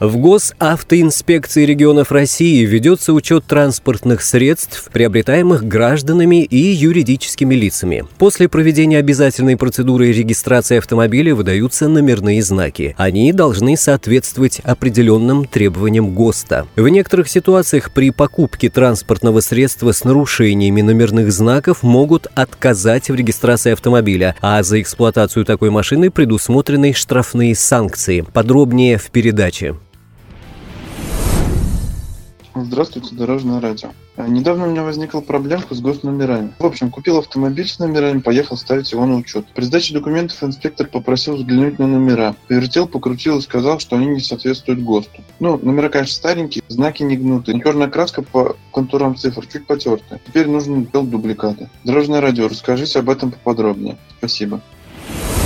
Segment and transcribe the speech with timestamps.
[0.00, 8.06] В Госавтоинспекции регионов России ведется учет транспортных средств, приобретаемых гражданами и юридическими лицами.
[8.16, 12.94] После проведения обязательной процедуры регистрации автомобиля выдаются номерные знаки.
[12.96, 16.66] Они должны соответствовать определенным требованиям ГОСТа.
[16.76, 23.72] В некоторых ситуациях при покупке транспортного средства с нарушениями номерных знаков могут отказать в регистрации
[23.72, 28.22] автомобиля, а за эксплуатацию такой машины предусмотрены штрафные санкции.
[28.22, 29.76] Подробнее в передаче.
[32.54, 33.90] Здравствуйте, Дорожное радио.
[34.16, 36.52] А, недавно у меня возникла проблемка с госномерами.
[36.58, 39.46] В общем, купил автомобиль с номерами, поехал ставить его на учет.
[39.54, 42.34] При сдаче документов инспектор попросил взглянуть на номера.
[42.48, 45.22] Повертел, покрутил и сказал, что они не соответствуют ГОСТу.
[45.38, 47.60] Ну, номера, конечно, старенькие, знаки не гнутые.
[47.60, 50.20] Черная краска по контурам цифр чуть потертая.
[50.26, 51.70] Теперь нужно делать дубликаты.
[51.84, 53.96] Дорожное радио, расскажите об этом поподробнее.
[54.18, 54.60] Спасибо.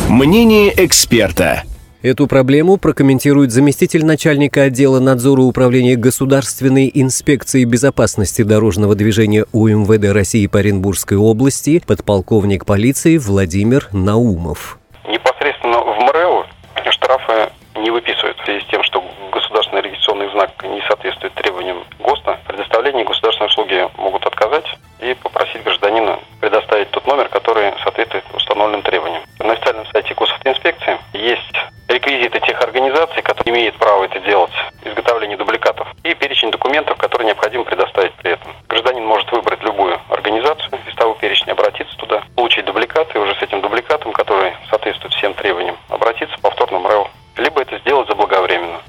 [0.08, 1.64] Мнение эксперта.
[2.04, 10.46] Эту проблему прокомментирует заместитель начальника отдела надзора управления Государственной инспекции безопасности дорожного движения УМВД России
[10.46, 14.78] по Оренбургской области подполковник полиции Владимир Наумов.
[15.08, 16.44] Непосредственно в МРЭО
[16.90, 19.02] штрафы не выписывают в связи с тем, что
[19.32, 22.38] государственный регистрационный знак не соответствует требованиям ГОСТа.
[22.46, 24.66] Предоставление государственной услуги могут отказать
[25.00, 29.22] и попросить гражданина предоставить тот номер, который соответствует установленным требованиям.
[29.38, 31.56] На официальном сайте госавтоинспекции есть
[31.88, 34.52] реквизиты тех организаций, которые имеют право это делать,
[34.84, 38.52] изготовление дубликатов, и перечень документов, которые необходимо предоставить при этом.
[38.68, 43.42] Гражданин может выбрать любую организацию из того перечня, обратиться туда, получить дубликат, и уже с
[43.42, 47.08] этим дубликатом, который соответствует всем требованиям, обратиться повторно в МРЭО.
[47.36, 48.80] Либо это сделать заблаговременно.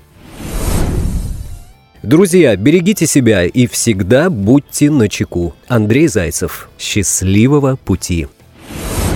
[2.04, 5.56] Друзья, берегите себя и всегда будьте начеку.
[5.68, 6.70] Андрей Зайцев.
[6.78, 8.28] Счастливого пути.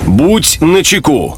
[0.07, 1.37] Будь начеку.